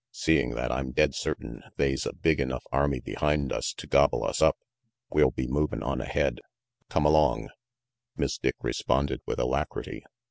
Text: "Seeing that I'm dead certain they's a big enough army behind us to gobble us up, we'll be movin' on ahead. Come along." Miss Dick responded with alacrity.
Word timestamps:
"Seeing 0.09 0.55
that 0.55 0.71
I'm 0.71 0.93
dead 0.93 1.13
certain 1.13 1.61
they's 1.77 2.07
a 2.07 2.13
big 2.15 2.39
enough 2.39 2.63
army 2.71 2.99
behind 2.99 3.53
us 3.53 3.71
to 3.75 3.85
gobble 3.85 4.23
us 4.23 4.41
up, 4.41 4.57
we'll 5.11 5.29
be 5.29 5.45
movin' 5.45 5.83
on 5.83 6.01
ahead. 6.01 6.39
Come 6.89 7.05
along." 7.05 7.49
Miss 8.17 8.39
Dick 8.39 8.55
responded 8.63 9.21
with 9.27 9.37
alacrity. 9.39 10.03